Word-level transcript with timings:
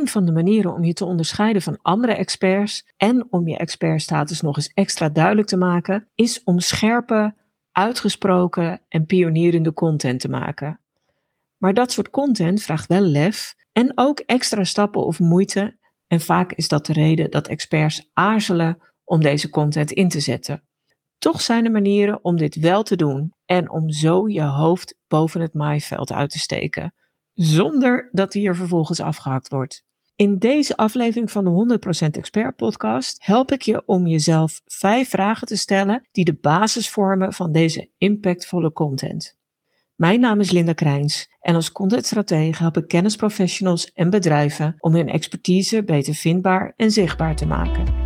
een 0.00 0.08
van 0.08 0.24
de 0.24 0.32
manieren 0.32 0.74
om 0.74 0.84
je 0.84 0.92
te 0.92 1.04
onderscheiden 1.04 1.62
van 1.62 1.78
andere 1.82 2.14
experts 2.14 2.92
en 2.96 3.26
om 3.30 3.48
je 3.48 3.56
expertstatus 3.56 4.40
nog 4.40 4.56
eens 4.56 4.72
extra 4.74 5.08
duidelijk 5.08 5.48
te 5.48 5.56
maken, 5.56 6.08
is 6.14 6.42
om 6.44 6.60
scherpe, 6.60 7.34
uitgesproken 7.72 8.80
en 8.88 9.06
pionierende 9.06 9.72
content 9.72 10.20
te 10.20 10.28
maken. 10.28 10.80
Maar 11.56 11.74
dat 11.74 11.92
soort 11.92 12.10
content 12.10 12.62
vraagt 12.62 12.86
wel 12.86 13.00
lef 13.00 13.54
en 13.72 13.92
ook 13.94 14.18
extra 14.18 14.64
stappen 14.64 15.04
of 15.04 15.18
moeite. 15.18 15.78
En 16.06 16.20
vaak 16.20 16.52
is 16.52 16.68
dat 16.68 16.86
de 16.86 16.92
reden 16.92 17.30
dat 17.30 17.48
experts 17.48 18.10
aarzelen 18.12 18.78
om 19.04 19.20
deze 19.20 19.48
content 19.48 19.92
in 19.92 20.08
te 20.08 20.20
zetten. 20.20 20.62
Toch 21.18 21.40
zijn 21.40 21.64
er 21.64 21.70
manieren 21.70 22.24
om 22.24 22.36
dit 22.36 22.54
wel 22.54 22.82
te 22.82 22.96
doen 22.96 23.34
en 23.44 23.70
om 23.70 23.90
zo 23.90 24.28
je 24.28 24.42
hoofd 24.42 24.98
boven 25.08 25.40
het 25.40 25.54
maaiveld 25.54 26.12
uit 26.12 26.30
te 26.30 26.38
steken, 26.38 26.94
zonder 27.34 28.08
dat 28.12 28.32
die 28.32 28.48
er 28.48 28.56
vervolgens 28.56 29.00
afgehakt 29.00 29.48
wordt. 29.48 29.85
In 30.16 30.38
deze 30.38 30.76
aflevering 30.76 31.30
van 31.30 31.44
de 31.44 31.78
100% 32.06 32.10
Expert 32.10 32.56
podcast 32.56 33.18
help 33.20 33.52
ik 33.52 33.62
je 33.62 33.82
om 33.86 34.06
jezelf 34.06 34.62
vijf 34.66 35.08
vragen 35.08 35.46
te 35.46 35.56
stellen 35.56 36.06
die 36.12 36.24
de 36.24 36.38
basis 36.40 36.90
vormen 36.90 37.32
van 37.32 37.52
deze 37.52 37.88
impactvolle 37.98 38.72
content. 38.72 39.36
Mijn 39.94 40.20
naam 40.20 40.40
is 40.40 40.50
Linda 40.50 40.72
Krijns 40.72 41.30
en 41.40 41.54
als 41.54 41.72
contentstratege 41.72 42.62
help 42.62 42.76
ik 42.76 42.88
kennisprofessionals 42.88 43.92
en 43.92 44.10
bedrijven 44.10 44.74
om 44.78 44.94
hun 44.94 45.08
expertise 45.08 45.84
beter 45.84 46.14
vindbaar 46.14 46.72
en 46.76 46.90
zichtbaar 46.90 47.36
te 47.36 47.46
maken. 47.46 48.05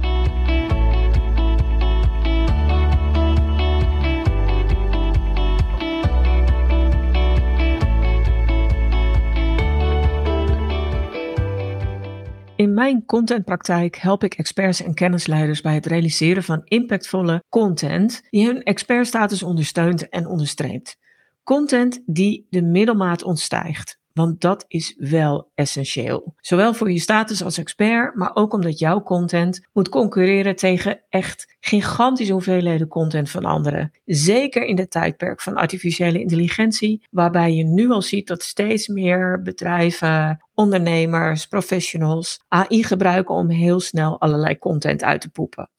Mijn 12.80 13.04
contentpraktijk 13.04 13.96
help 13.96 14.24
ik 14.24 14.34
experts 14.34 14.82
en 14.82 14.94
kennisleiders 14.94 15.60
bij 15.60 15.74
het 15.74 15.86
realiseren 15.86 16.42
van 16.42 16.62
impactvolle 16.64 17.44
content 17.48 18.22
die 18.30 18.46
hun 18.46 18.62
expertstatus 18.62 19.42
ondersteunt 19.42 20.08
en 20.08 20.26
onderstreept. 20.26 20.96
Content 21.42 22.02
die 22.06 22.46
de 22.50 22.62
middelmaat 22.62 23.22
ontstijgt. 23.22 23.99
Want 24.20 24.40
dat 24.40 24.64
is 24.68 24.94
wel 24.98 25.50
essentieel. 25.54 26.34
Zowel 26.36 26.74
voor 26.74 26.92
je 26.92 26.98
status 26.98 27.42
als 27.44 27.58
expert, 27.58 28.14
maar 28.14 28.30
ook 28.34 28.52
omdat 28.52 28.78
jouw 28.78 29.02
content 29.02 29.66
moet 29.72 29.88
concurreren 29.88 30.56
tegen 30.56 31.00
echt 31.08 31.56
gigantische 31.60 32.32
hoeveelheden 32.32 32.88
content 32.88 33.30
van 33.30 33.44
anderen. 33.44 33.90
Zeker 34.04 34.64
in 34.64 34.78
het 34.78 34.90
tijdperk 34.90 35.40
van 35.40 35.56
artificiële 35.56 36.20
intelligentie, 36.20 37.06
waarbij 37.10 37.54
je 37.54 37.64
nu 37.64 37.90
al 37.90 38.02
ziet 38.02 38.26
dat 38.26 38.42
steeds 38.42 38.88
meer 38.88 39.42
bedrijven, 39.42 40.44
ondernemers, 40.54 41.46
professionals 41.46 42.44
AI 42.48 42.84
gebruiken 42.84 43.34
om 43.34 43.50
heel 43.50 43.80
snel 43.80 44.20
allerlei 44.20 44.58
content 44.58 45.02
uit 45.02 45.20
te 45.20 45.30
poepen. 45.30 45.70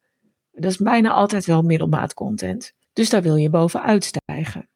Dat 0.51 0.71
is 0.71 0.77
bijna 0.77 1.11
altijd 1.11 1.45
wel 1.45 1.61
middelmaat 1.61 2.13
content. 2.13 2.73
Dus 2.93 3.09
daar 3.09 3.21
wil 3.21 3.35
je 3.35 3.49
bovenuit 3.49 4.03
stijgen. 4.03 4.70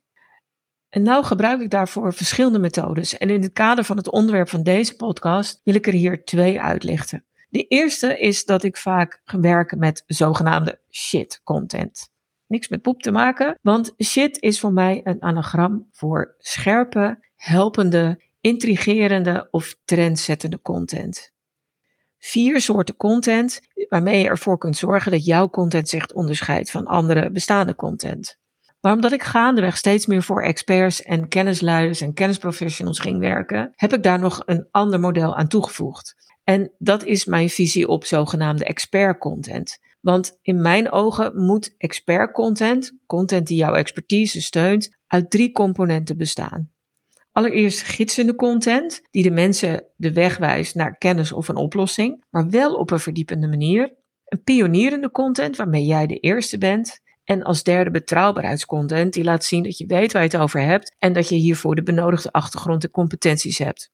En 0.95 1.01
nou 1.01 1.23
gebruik 1.23 1.61
ik 1.61 1.69
daarvoor 1.69 2.13
verschillende 2.13 2.59
methodes. 2.59 3.17
En 3.17 3.29
in 3.29 3.41
het 3.41 3.53
kader 3.53 3.83
van 3.83 3.97
het 3.97 4.09
onderwerp 4.09 4.49
van 4.49 4.63
deze 4.63 4.95
podcast 4.95 5.61
wil 5.63 5.75
ik 5.75 5.87
er 5.87 5.93
hier 5.93 6.23
twee 6.23 6.61
uitlichten. 6.61 7.25
De 7.49 7.67
eerste 7.67 8.19
is 8.19 8.45
dat 8.45 8.63
ik 8.63 8.77
vaak 8.77 9.21
werk 9.25 9.75
met 9.77 10.03
zogenaamde 10.07 10.79
shit 10.91 11.41
content. 11.43 12.09
Niks 12.47 12.67
met 12.67 12.81
poep 12.81 13.01
te 13.01 13.11
maken, 13.11 13.59
want 13.61 13.93
shit 14.03 14.41
is 14.41 14.59
voor 14.59 14.73
mij 14.73 15.01
een 15.03 15.21
anagram 15.21 15.87
voor 15.91 16.35
scherpe, 16.37 17.19
helpende, 17.35 18.21
intrigerende 18.41 19.47
of 19.51 19.75
trendzettende 19.85 20.61
content. 20.61 21.33
Vier 22.17 22.61
soorten 22.61 22.95
content 22.95 23.61
waarmee 23.89 24.21
je 24.21 24.27
ervoor 24.27 24.57
kunt 24.57 24.77
zorgen 24.77 25.11
dat 25.11 25.25
jouw 25.25 25.49
content 25.49 25.89
zich 25.89 26.13
onderscheidt 26.13 26.71
van 26.71 26.85
andere 26.85 27.31
bestaande 27.31 27.75
content. 27.75 28.43
Maar 28.85 28.93
omdat 28.93 29.11
ik 29.11 29.23
gaandeweg 29.23 29.77
steeds 29.77 30.05
meer 30.05 30.23
voor 30.23 30.41
experts 30.41 31.01
en 31.01 31.27
kennisleiders 31.27 32.01
en 32.01 32.13
kennisprofessionals 32.13 32.99
ging 32.99 33.19
werken, 33.19 33.71
heb 33.75 33.93
ik 33.93 34.03
daar 34.03 34.19
nog 34.19 34.41
een 34.45 34.67
ander 34.71 34.99
model 34.99 35.35
aan 35.35 35.47
toegevoegd. 35.47 36.15
En 36.43 36.71
dat 36.77 37.03
is 37.03 37.25
mijn 37.25 37.49
visie 37.49 37.87
op 37.87 38.05
zogenaamde 38.05 38.65
expert 38.65 39.17
content. 39.17 39.77
Want 40.01 40.37
in 40.41 40.61
mijn 40.61 40.91
ogen 40.91 41.45
moet 41.45 41.75
expert 41.77 42.31
content, 42.31 42.97
content 43.05 43.47
die 43.47 43.57
jouw 43.57 43.73
expertise 43.73 44.41
steunt, 44.41 44.97
uit 45.07 45.29
drie 45.29 45.51
componenten 45.51 46.17
bestaan. 46.17 46.71
Allereerst 47.31 47.81
gidsende 47.81 48.35
content, 48.35 49.01
die 49.11 49.23
de 49.23 49.31
mensen 49.31 49.85
de 49.95 50.13
weg 50.13 50.37
wijst 50.37 50.75
naar 50.75 50.97
kennis 50.97 51.31
of 51.31 51.47
een 51.47 51.55
oplossing, 51.55 52.23
maar 52.29 52.49
wel 52.49 52.75
op 52.75 52.91
een 52.91 52.99
verdiepende 52.99 53.47
manier. 53.47 53.93
Een 54.25 54.43
pionierende 54.43 55.11
content 55.11 55.55
waarmee 55.55 55.85
jij 55.85 56.07
de 56.07 56.19
eerste 56.19 56.57
bent. 56.57 57.03
En 57.25 57.43
als 57.43 57.63
derde 57.63 57.91
betrouwbaarheidscontent 57.91 59.13
die 59.13 59.23
laat 59.23 59.43
zien 59.43 59.63
dat 59.63 59.77
je 59.77 59.85
weet 59.85 60.13
waar 60.13 60.21
je 60.23 60.27
het 60.27 60.37
over 60.37 60.61
hebt 60.61 60.95
en 60.99 61.13
dat 61.13 61.29
je 61.29 61.35
hiervoor 61.35 61.75
de 61.75 61.83
benodigde 61.83 62.31
achtergrond 62.31 62.83
en 62.83 62.91
competenties 62.91 63.57
hebt. 63.57 63.93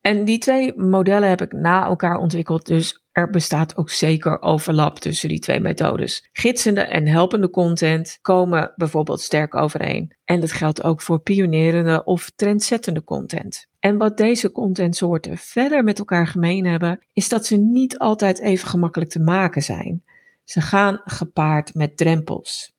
En 0.00 0.24
die 0.24 0.38
twee 0.38 0.72
modellen 0.76 1.28
heb 1.28 1.40
ik 1.40 1.52
na 1.52 1.84
elkaar 1.84 2.16
ontwikkeld, 2.18 2.66
dus 2.66 3.04
er 3.12 3.30
bestaat 3.30 3.76
ook 3.76 3.90
zeker 3.90 4.42
overlap 4.42 4.98
tussen 4.98 5.28
die 5.28 5.38
twee 5.38 5.60
methodes. 5.60 6.28
Gidsende 6.32 6.80
en 6.80 7.06
helpende 7.06 7.50
content 7.50 8.18
komen 8.22 8.72
bijvoorbeeld 8.76 9.20
sterk 9.20 9.54
overeen. 9.54 10.16
En 10.24 10.40
dat 10.40 10.52
geldt 10.52 10.82
ook 10.82 11.02
voor 11.02 11.20
pionerende 11.20 12.04
of 12.04 12.30
trendzettende 12.36 13.04
content. 13.04 13.66
En 13.78 13.96
wat 13.96 14.16
deze 14.16 14.52
contentsoorten 14.52 15.36
verder 15.36 15.84
met 15.84 15.98
elkaar 15.98 16.26
gemeen 16.26 16.66
hebben, 16.66 17.06
is 17.12 17.28
dat 17.28 17.46
ze 17.46 17.56
niet 17.56 17.98
altijd 17.98 18.40
even 18.40 18.68
gemakkelijk 18.68 19.10
te 19.10 19.20
maken 19.20 19.62
zijn. 19.62 20.02
Ze 20.48 20.60
gaan 20.60 21.00
gepaard 21.04 21.74
met 21.74 21.96
drempels. 21.96 22.72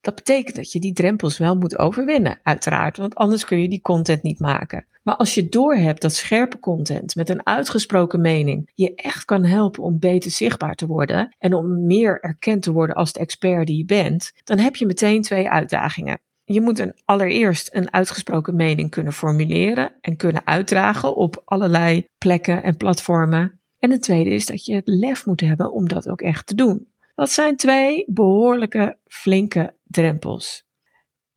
Dat 0.00 0.14
betekent 0.14 0.56
dat 0.56 0.72
je 0.72 0.80
die 0.80 0.92
drempels 0.92 1.38
wel 1.38 1.56
moet 1.56 1.78
overwinnen, 1.78 2.40
uiteraard, 2.42 2.96
want 2.96 3.14
anders 3.14 3.44
kun 3.44 3.60
je 3.60 3.68
die 3.68 3.80
content 3.80 4.22
niet 4.22 4.40
maken. 4.40 4.86
Maar 5.02 5.16
als 5.16 5.34
je 5.34 5.48
doorhebt 5.48 6.02
dat 6.02 6.14
scherpe 6.14 6.58
content 6.58 7.14
met 7.14 7.28
een 7.28 7.46
uitgesproken 7.46 8.20
mening 8.20 8.70
je 8.74 8.94
echt 8.94 9.24
kan 9.24 9.44
helpen 9.44 9.82
om 9.82 9.98
beter 9.98 10.30
zichtbaar 10.30 10.74
te 10.74 10.86
worden 10.86 11.36
en 11.38 11.54
om 11.54 11.86
meer 11.86 12.20
erkend 12.20 12.62
te 12.62 12.72
worden 12.72 12.96
als 12.96 13.12
de 13.12 13.20
expert 13.20 13.66
die 13.66 13.76
je 13.76 13.84
bent, 13.84 14.32
dan 14.44 14.58
heb 14.58 14.76
je 14.76 14.86
meteen 14.86 15.22
twee 15.22 15.50
uitdagingen. 15.50 16.20
Je 16.44 16.60
moet 16.60 16.78
een, 16.78 16.94
allereerst 17.04 17.74
een 17.74 17.92
uitgesproken 17.92 18.56
mening 18.56 18.90
kunnen 18.90 19.12
formuleren 19.12 19.92
en 20.00 20.16
kunnen 20.16 20.46
uitdragen 20.46 21.16
op 21.16 21.42
allerlei 21.44 22.06
plekken 22.18 22.62
en 22.62 22.76
platformen. 22.76 23.61
En 23.82 23.90
het 23.90 24.02
tweede 24.02 24.30
is 24.30 24.46
dat 24.46 24.64
je 24.64 24.74
het 24.74 24.88
lef 24.88 25.26
moet 25.26 25.40
hebben 25.40 25.72
om 25.72 25.88
dat 25.88 26.08
ook 26.08 26.20
echt 26.20 26.46
te 26.46 26.54
doen. 26.54 26.92
Dat 27.14 27.30
zijn 27.30 27.56
twee 27.56 28.04
behoorlijke 28.06 28.98
flinke 29.06 29.74
drempels. 29.84 30.64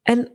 En 0.01 0.31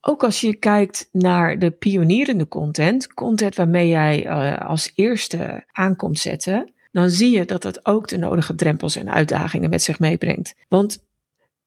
ook 0.00 0.24
als 0.24 0.40
je 0.40 0.54
kijkt 0.54 1.08
naar 1.12 1.58
de 1.58 1.70
pionierende 1.70 2.48
content, 2.48 3.14
content 3.14 3.54
waarmee 3.54 3.88
jij 3.88 4.26
uh, 4.26 4.68
als 4.68 4.92
eerste 4.94 5.64
aankomt 5.72 6.18
zetten, 6.18 6.72
dan 6.90 7.10
zie 7.10 7.30
je 7.30 7.44
dat 7.44 7.62
dat 7.62 7.86
ook 7.86 8.08
de 8.08 8.18
nodige 8.18 8.54
drempels 8.54 8.96
en 8.96 9.10
uitdagingen 9.10 9.70
met 9.70 9.82
zich 9.82 9.98
meebrengt. 9.98 10.54
Want 10.68 11.04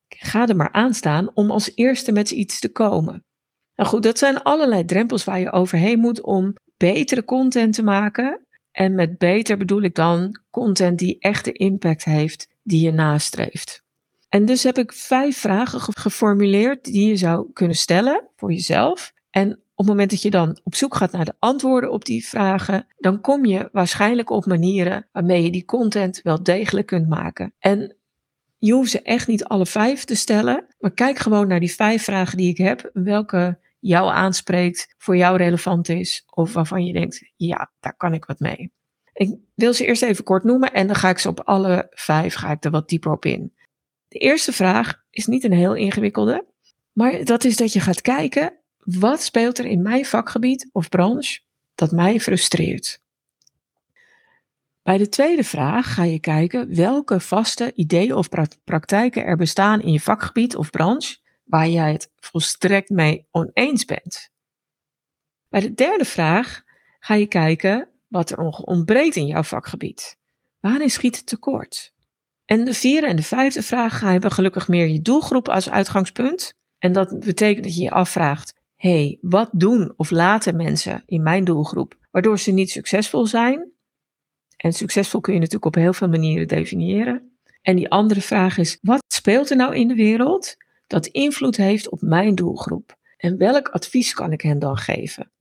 ga 0.07 0.47
er 0.47 0.55
maar 0.55 0.71
aan 0.71 0.93
staan 0.93 1.31
om 1.33 1.51
als 1.51 1.71
eerste 1.75 2.11
met 2.11 2.31
iets 2.31 2.59
te 2.59 2.71
komen. 2.71 3.25
Nou 3.75 3.89
goed, 3.89 4.03
dat 4.03 4.17
zijn 4.17 4.43
allerlei 4.43 4.85
drempels 4.85 5.23
waar 5.23 5.39
je 5.39 5.51
overheen 5.51 5.99
moet 5.99 6.21
om 6.21 6.53
betere 6.77 7.23
content 7.23 7.73
te 7.73 7.83
maken 7.83 8.47
en 8.73 8.95
met 8.95 9.17
beter 9.17 9.57
bedoel 9.57 9.81
ik 9.81 9.95
dan 9.95 10.39
content 10.50 11.00
die 11.00 11.17
echt 11.19 11.45
de 11.45 11.51
impact 11.51 12.03
heeft 12.03 12.47
die 12.63 12.85
je 12.85 12.91
nastreeft. 12.91 13.84
En 14.29 14.45
dus 14.45 14.63
heb 14.63 14.78
ik 14.78 14.94
vijf 14.94 15.38
vragen 15.38 15.79
geformuleerd 15.94 16.84
die 16.84 17.07
je 17.07 17.16
zou 17.16 17.51
kunnen 17.53 17.75
stellen 17.75 18.28
voor 18.35 18.51
jezelf. 18.51 19.13
En 19.29 19.51
op 19.51 19.59
het 19.75 19.88
moment 19.88 20.09
dat 20.09 20.22
je 20.22 20.29
dan 20.29 20.59
op 20.63 20.75
zoek 20.75 20.95
gaat 20.95 21.11
naar 21.11 21.25
de 21.25 21.35
antwoorden 21.39 21.91
op 21.91 22.06
die 22.06 22.28
vragen, 22.28 22.88
dan 22.97 23.22
kom 23.22 23.45
je 23.45 23.69
waarschijnlijk 23.72 24.29
op 24.29 24.46
manieren 24.46 25.08
waarmee 25.11 25.43
je 25.43 25.52
die 25.52 25.66
content 25.66 26.20
wel 26.23 26.43
degelijk 26.43 26.87
kunt 26.87 27.09
maken. 27.09 27.53
En 27.59 27.97
je 28.58 28.73
hoeft 28.73 28.91
ze 28.91 29.02
echt 29.02 29.28
niet 29.28 29.43
alle 29.43 29.66
vijf 29.66 30.03
te 30.03 30.16
stellen, 30.16 30.66
maar 30.79 30.93
kijk 30.93 31.17
gewoon 31.20 31.47
naar 31.47 31.59
die 31.59 31.75
vijf 31.75 32.03
vragen 32.03 32.37
die 32.37 32.49
ik 32.49 32.58
heb. 32.58 32.90
Welke 32.93 33.59
jou 33.84 34.12
aanspreekt, 34.12 34.96
voor 34.97 35.18
jou 35.18 35.38
relevant 35.38 35.90
is 35.90 36.24
of 36.30 36.53
waarvan 36.53 36.85
je 36.85 36.94
denkt, 36.94 37.32
ja, 37.35 37.72
daar 37.80 37.96
kan 37.96 38.14
ik 38.14 38.26
wat 38.26 38.40
mee. 38.40 38.72
Ik 39.14 39.38
wil 39.56 39.74
ze 39.74 39.85
eerst 39.85 40.02
even 40.02 40.24
kort 40.24 40.44
noemen 40.44 40.74
en 40.74 40.88
dan 40.88 40.96
ga 40.96 41.09
ik 41.09 41.18
ze 41.18 41.30
op 41.30 41.40
alle 41.40 41.88
vijf 41.90 42.34
ga 42.34 42.52
ik 42.52 42.64
er 42.64 42.72
wat 42.72 42.90
dieper 42.90 43.12
op 43.12 43.26
in. 43.26 43.53
De 44.08 44.20
eerste 44.20 44.52
vraag 44.52 45.03
is 45.09 45.26
niet 45.26 45.44
een 45.44 45.53
heel 45.53 45.76
ingewikkelde, 45.76 46.46
maar 46.91 47.24
dat 47.24 47.44
is 47.44 47.56
dat 47.56 47.74
je 47.74 47.80
gaat 47.80 48.02
kijken, 48.02 48.59
wat 48.78 49.22
speelt 49.22 49.58
er 49.58 49.66
in 49.66 49.82
mijn 49.82 50.06
vakgebied 50.06 50.70
of 50.72 50.90
branche 50.90 51.40
dat 51.76 51.91
mij 51.91 52.20
frustreert? 52.20 53.02
Bij 54.84 54.97
de 54.97 55.09
tweede 55.09 55.44
vraag 55.44 55.94
ga 55.94 56.03
je 56.03 56.20
kijken 56.20 56.76
welke 56.76 57.20
vaste 57.20 57.72
ideeën 57.76 58.16
of 58.16 58.30
praktijken 58.64 59.26
er 59.26 59.38
bestaan 59.38 59.82
in 59.82 59.91
je 59.91 60.00
vakgebied 60.00 60.56
of 60.56 60.70
branche 60.70 61.18
waar 61.43 61.67
jij 61.67 61.91
het 61.91 62.11
volstrekt 62.16 62.90
mee 62.90 63.28
oneens 63.31 63.85
bent. 63.85 64.29
Bij 65.49 65.61
de 65.61 65.73
derde 65.73 66.05
vraag 66.05 66.63
ga 66.99 67.13
je 67.13 67.28
kijken 67.28 67.90
wat 68.07 68.29
er 68.29 68.40
ontbreekt 68.40 69.16
in 69.16 69.25
jouw 69.25 69.43
vakgebied? 69.43 70.17
Waarin 70.59 70.90
schiet 70.90 71.16
het 71.16 71.25
tekort? 71.25 71.93
En 72.45 72.66
de 72.66 72.73
vierde 72.73 73.07
en 73.07 73.16
de 73.16 73.23
vijfde 73.23 73.61
vraag 73.61 73.99
hebben 73.99 74.31
gelukkig 74.31 74.67
meer 74.67 74.87
je 74.87 75.01
doelgroep 75.01 75.49
als 75.49 75.69
uitgangspunt. 75.69 76.53
En 76.78 76.93
dat 76.93 77.19
betekent 77.19 77.63
dat 77.63 77.75
je 77.75 77.81
je 77.81 77.91
afvraagt: 77.91 78.53
hey, 78.75 79.17
wat 79.22 79.49
doen 79.51 79.93
of 79.96 80.11
laten 80.11 80.55
mensen 80.55 81.03
in 81.05 81.23
mijn 81.23 81.43
doelgroep 81.43 81.97
waardoor 82.11 82.39
ze 82.39 82.51
niet 82.51 82.72
succesvol 82.72 83.25
zijn? 83.25 83.72
En 84.57 84.73
succesvol 84.73 85.22
kun 85.22 85.34
je 85.34 85.39
natuurlijk 85.39 85.66
op 85.66 85.75
heel 85.75 85.93
veel 85.93 86.09
manieren 86.09 86.47
definiëren. 86.47 87.37
En 87.61 87.75
die 87.75 87.89
andere 87.89 88.22
vraag 88.22 88.57
is: 88.57 88.78
wat 88.81 89.03
speelt 89.07 89.49
er 89.49 89.57
nou 89.57 89.75
in 89.75 89.87
de 89.87 89.96
wereld 89.96 90.55
dat 90.93 91.05
invloed 91.05 91.57
heeft 91.57 91.90
op 91.90 92.01
mijn 92.01 92.35
doelgroep? 92.35 92.97
En 93.17 93.37
welk 93.37 93.67
advies 93.67 94.13
kan 94.13 94.31
ik 94.31 94.41
hen 94.41 94.59
dan 94.59 94.78
geven? 94.78 95.31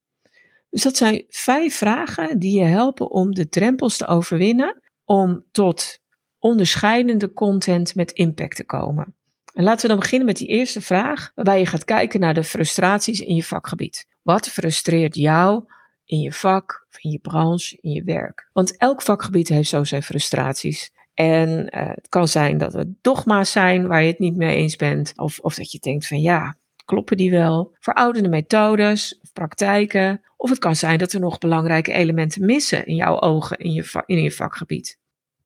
Dus 0.70 0.82
dat 0.82 0.96
zijn 0.96 1.24
vijf 1.28 1.76
vragen 1.76 2.38
die 2.38 2.58
je 2.58 2.64
helpen 2.64 3.10
om 3.10 3.34
de 3.34 3.48
drempels 3.48 3.96
te 3.96 4.06
overwinnen 4.06 4.82
om 5.04 5.44
tot 5.50 5.98
onderscheidende 6.38 7.32
content 7.32 7.94
met 7.94 8.10
impact 8.10 8.56
te 8.56 8.64
komen. 8.64 9.14
En 9.54 9.64
laten 9.64 9.82
we 9.82 9.88
dan 9.88 9.98
beginnen 9.98 10.26
met 10.26 10.36
die 10.36 10.48
eerste 10.48 10.80
vraag, 10.80 11.32
waarbij 11.34 11.58
je 11.58 11.66
gaat 11.66 11.84
kijken 11.84 12.20
naar 12.20 12.34
de 12.34 12.44
frustraties 12.44 13.20
in 13.20 13.34
je 13.34 13.44
vakgebied. 13.44 14.06
Wat 14.22 14.48
frustreert 14.48 15.14
jou 15.14 15.64
in 16.04 16.20
je 16.20 16.32
vak, 16.32 16.86
in 16.98 17.10
je 17.10 17.18
branche, 17.18 17.78
in 17.80 17.90
je 17.90 18.02
werk? 18.02 18.48
Want 18.52 18.76
elk 18.76 19.02
vakgebied 19.02 19.48
heeft 19.48 19.68
zo 19.68 19.84
zijn 19.84 20.02
frustraties. 20.02 20.90
En 21.22 21.48
uh, 21.50 21.88
het 21.88 22.08
kan 22.08 22.28
zijn 22.28 22.58
dat 22.58 22.72
het 22.72 22.88
dogma's 23.00 23.52
zijn 23.52 23.86
waar 23.86 24.02
je 24.02 24.10
het 24.10 24.18
niet 24.18 24.36
mee 24.36 24.56
eens 24.56 24.76
bent, 24.76 25.12
of, 25.16 25.38
of 25.38 25.54
dat 25.54 25.72
je 25.72 25.78
denkt 25.78 26.06
van 26.06 26.20
ja, 26.20 26.56
kloppen 26.84 27.16
die 27.16 27.30
wel? 27.30 27.76
Verouderde 27.78 28.28
methodes 28.28 29.18
of 29.22 29.32
praktijken. 29.32 30.20
Of 30.36 30.50
het 30.50 30.58
kan 30.58 30.76
zijn 30.76 30.98
dat 30.98 31.12
er 31.12 31.20
nog 31.20 31.38
belangrijke 31.38 31.92
elementen 31.92 32.46
missen 32.46 32.86
in 32.86 32.94
jouw 32.94 33.20
ogen 33.20 33.58
in 33.58 33.72
je, 33.72 34.02
in 34.06 34.22
je 34.22 34.32
vakgebied. 34.32 34.98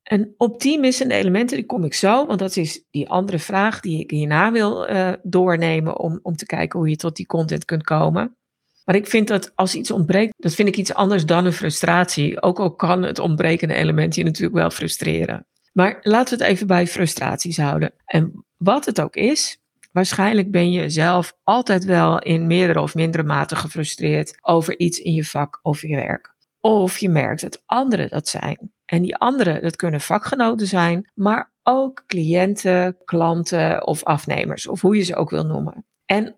En 0.03 0.33
op 0.37 0.61
die 0.61 0.79
missende 0.79 1.13
elementen, 1.13 1.57
die 1.57 1.65
kom 1.65 1.83
ik 1.83 1.93
zo, 1.93 2.25
want 2.25 2.39
dat 2.39 2.55
is 2.55 2.83
die 2.91 3.09
andere 3.09 3.39
vraag 3.39 3.79
die 3.79 3.99
ik 3.99 4.11
hierna 4.11 4.51
wil 4.51 4.89
uh, 4.89 5.13
doornemen 5.23 5.99
om, 5.99 6.19
om 6.21 6.35
te 6.35 6.45
kijken 6.45 6.79
hoe 6.79 6.89
je 6.89 6.95
tot 6.95 7.15
die 7.15 7.25
content 7.25 7.65
kunt 7.65 7.83
komen. 7.83 8.37
Maar 8.85 8.95
ik 8.95 9.07
vind 9.07 9.27
dat 9.27 9.51
als 9.55 9.75
iets 9.75 9.91
ontbreekt, 9.91 10.33
dat 10.37 10.53
vind 10.53 10.67
ik 10.67 10.77
iets 10.77 10.93
anders 10.93 11.25
dan 11.25 11.45
een 11.45 11.53
frustratie. 11.53 12.41
Ook 12.41 12.59
al 12.59 12.75
kan 12.75 13.03
het 13.03 13.19
ontbrekende 13.19 13.73
element 13.73 14.15
je 14.15 14.23
natuurlijk 14.23 14.55
wel 14.55 14.69
frustreren. 14.69 15.45
Maar 15.77 15.99
laten 16.01 16.37
we 16.37 16.43
het 16.43 16.53
even 16.53 16.67
bij 16.67 16.87
frustraties 16.87 17.57
houden. 17.57 17.93
En 18.05 18.45
wat 18.57 18.85
het 18.85 19.01
ook 19.01 19.15
is, 19.15 19.57
waarschijnlijk 19.91 20.51
ben 20.51 20.71
je 20.71 20.89
zelf 20.89 21.37
altijd 21.43 21.85
wel 21.85 22.19
in 22.19 22.47
meerdere 22.47 22.81
of 22.81 22.95
mindere 22.95 23.23
mate 23.23 23.55
gefrustreerd 23.55 24.37
over 24.41 24.79
iets 24.79 24.99
in 24.99 25.13
je 25.13 25.25
vak 25.25 25.59
of 25.61 25.81
je 25.81 25.95
werk. 25.95 26.33
Of 26.59 26.97
je 26.97 27.09
merkt 27.09 27.41
dat 27.41 27.61
anderen 27.65 28.09
dat 28.09 28.27
zijn. 28.27 28.71
En 28.85 29.01
die 29.01 29.15
anderen, 29.15 29.61
dat 29.61 29.75
kunnen 29.75 30.01
vakgenoten 30.01 30.67
zijn, 30.67 31.11
maar 31.13 31.51
ook 31.63 32.03
cliënten, 32.07 32.97
klanten 33.05 33.87
of 33.87 34.03
afnemers, 34.03 34.67
of 34.67 34.81
hoe 34.81 34.95
je 34.95 35.03
ze 35.03 35.15
ook 35.15 35.29
wil 35.29 35.45
noemen. 35.45 35.85
En 36.05 36.35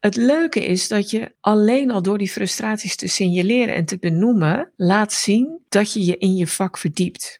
het 0.00 0.16
leuke 0.16 0.64
is 0.64 0.88
dat 0.88 1.10
je 1.10 1.34
alleen 1.40 1.90
al 1.90 2.02
door 2.02 2.18
die 2.18 2.30
frustraties 2.30 2.96
te 2.96 3.08
signaleren 3.08 3.74
en 3.74 3.84
te 3.84 3.98
benoemen, 3.98 4.72
laat 4.76 5.12
zien 5.12 5.64
dat 5.68 5.92
je 5.92 6.04
je 6.04 6.16
in 6.16 6.36
je 6.36 6.46
vak 6.46 6.78
verdiept. 6.78 7.39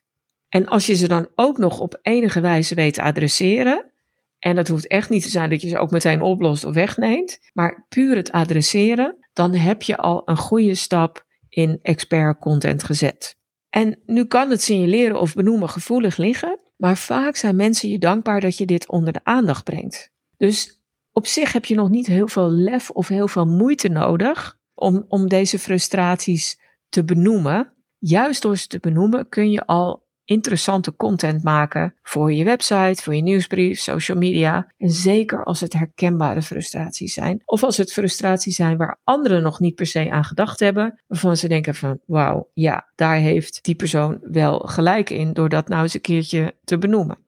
En 0.51 0.67
als 0.67 0.87
je 0.87 0.95
ze 0.95 1.09
dan 1.09 1.29
ook 1.35 1.59
nog 1.59 1.81
op 1.81 1.99
enige 2.03 2.41
wijze 2.41 2.75
weet 2.75 2.95
te 2.95 3.03
adresseren, 3.03 3.91
en 4.39 4.57
dat 4.57 4.69
hoeft 4.69 4.87
echt 4.87 5.11
niet 5.11 5.23
te 5.23 5.29
zijn 5.29 5.51
dat 5.51 5.63
je 5.63 5.69
ze 5.69 5.79
ook 5.79 5.91
meteen 5.91 6.23
oplost 6.23 6.65
of 6.65 6.75
wegneemt, 6.75 7.39
maar 7.53 7.87
puur 7.89 8.17
het 8.17 8.33
adresseren, 8.33 9.17
dan 9.33 9.55
heb 9.55 9.83
je 9.83 9.97
al 9.97 10.23
een 10.25 10.37
goede 10.37 10.75
stap 10.75 11.27
in 11.49 11.79
expert 11.83 12.39
content 12.39 12.83
gezet. 12.83 13.39
En 13.69 13.99
nu 14.07 14.25
kan 14.25 14.51
het 14.51 14.63
signaleren 14.63 15.21
of 15.21 15.35
benoemen 15.35 15.69
gevoelig 15.69 16.17
liggen, 16.17 16.59
maar 16.77 16.97
vaak 16.97 17.37
zijn 17.37 17.57
mensen 17.57 17.89
je 17.89 17.99
dankbaar 17.99 18.41
dat 18.41 18.57
je 18.59 18.67
dit 18.67 18.89
onder 18.89 19.13
de 19.13 19.21
aandacht 19.23 19.65
brengt. 19.65 20.11
Dus 20.37 20.81
op 21.13 21.27
zich 21.27 21.53
heb 21.53 21.65
je 21.65 21.75
nog 21.75 21.89
niet 21.89 22.07
heel 22.07 22.29
veel 22.29 22.51
lef 22.51 22.91
of 22.91 23.09
heel 23.09 23.29
veel 23.29 23.47
moeite 23.47 23.89
nodig 23.89 24.59
om, 24.75 25.05
om 25.09 25.29
deze 25.29 25.59
frustraties 25.59 26.61
te 26.89 27.05
benoemen. 27.05 27.73
Juist 27.99 28.43
door 28.43 28.57
ze 28.57 28.67
te 28.67 28.79
benoemen 28.81 29.29
kun 29.29 29.51
je 29.51 29.67
al 29.67 30.09
interessante 30.31 30.97
content 30.97 31.43
maken 31.43 31.95
voor 32.03 32.33
je 32.33 32.45
website, 32.45 33.03
voor 33.03 33.15
je 33.15 33.23
nieuwsbrief, 33.23 33.81
social 33.81 34.19
media. 34.19 34.73
En 34.79 34.91
zeker 34.91 35.45
als 35.45 35.61
het 35.61 35.73
herkenbare 35.73 36.43
frustraties 36.43 37.15
zijn. 37.15 37.43
Of 37.45 37.63
als 37.63 37.77
het 37.77 37.93
frustraties 37.93 38.57
zijn 38.57 38.77
waar 38.77 39.01
anderen 39.05 39.43
nog 39.43 39.61
niet 39.61 39.75
per 39.75 39.87
se 39.87 40.11
aan 40.11 40.25
gedacht 40.25 40.61
hebben. 40.61 41.03
Waarvan 41.07 41.37
ze 41.37 41.49
denken 41.49 41.75
van 41.75 42.01
wauw, 42.07 42.51
ja, 42.55 42.91
daar 42.95 43.17
heeft 43.17 43.63
die 43.63 43.75
persoon 43.75 44.19
wel 44.21 44.59
gelijk 44.59 45.11
in 45.11 45.33
door 45.33 45.49
dat 45.49 45.69
nou 45.69 45.83
eens 45.83 45.95
een 45.95 46.01
keertje 46.01 46.57
te 46.65 46.79
benoemen. 46.79 47.19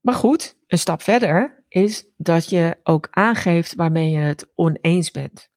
Maar 0.00 0.14
goed, 0.14 0.56
een 0.66 0.78
stap 0.78 1.02
verder 1.02 1.64
is 1.68 2.06
dat 2.16 2.50
je 2.50 2.76
ook 2.82 3.08
aangeeft 3.10 3.74
waarmee 3.74 4.10
je 4.10 4.18
het 4.18 4.50
oneens 4.54 5.10
bent. 5.10 5.50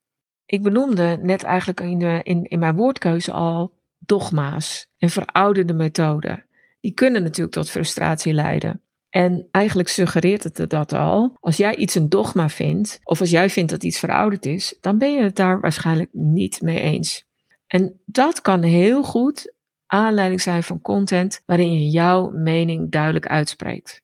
Ik 0.45 0.63
benoemde 0.63 1.19
net 1.21 1.44
eigenlijk 1.44 1.80
in, 1.80 2.01
in, 2.24 2.44
in 2.44 2.60
mijn 2.60 2.75
woordkeuze 2.75 3.31
al 3.31 3.75
dogma's 4.06 4.88
en 4.98 5.10
verouderde 5.10 5.74
methoden. 5.74 6.46
Die 6.80 6.94
kunnen 6.94 7.24
natuurlijk 7.24 7.56
tot 7.56 7.69
frustratie 7.69 8.34
leiden. 8.34 8.81
En 9.10 9.48
eigenlijk 9.52 9.90
suggereert 9.90 10.44
het 10.44 10.69
dat 10.69 10.94
al. 10.94 11.38
Als 11.40 11.57
jij 11.57 11.75
iets 11.75 11.96
een 11.96 12.10
dogma 12.10 12.50
vindt, 12.50 13.00
of 13.04 13.19
als 13.19 13.30
jij 13.30 13.50
vindt 13.50 13.72
dat 13.72 13.84
iets 13.84 14.00
verouderd 14.00 14.46
is, 14.46 14.78
dan 14.81 14.98
ben 14.98 15.13
je 15.13 15.22
het 15.22 15.36
daar 15.36 15.60
waarschijnlijk 15.60 16.10
niet 16.12 16.62
mee 16.62 16.80
eens. 16.80 17.25
En 17.68 18.02
dat 18.06 18.42
kan 18.42 18.62
heel 18.62 19.04
goed 19.04 19.54
aanleiding 19.86 20.42
zijn 20.42 20.63
van 20.63 20.81
content 20.81 21.42
waarin 21.46 21.74
je 21.74 21.90
jouw 21.90 22.30
mening 22.30 22.92
duidelijk 22.92 23.28
uitspreekt. 23.28 24.02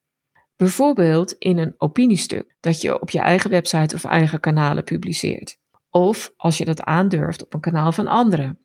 Bijvoorbeeld 0.56 1.32
in 1.32 1.58
een 1.58 1.74
opiniestuk 1.78 2.56
dat 2.60 2.80
je 2.80 3.00
op 3.00 3.10
je 3.10 3.20
eigen 3.20 3.50
website 3.50 3.94
of 3.94 4.04
eigen 4.04 4.40
kanalen 4.40 4.84
publiceert. 4.84 5.58
Of 5.90 6.32
als 6.36 6.58
je 6.58 6.64
dat 6.64 6.82
aandurft 6.82 7.44
op 7.44 7.54
een 7.54 7.60
kanaal 7.60 7.92
van 7.92 8.06
anderen. 8.06 8.61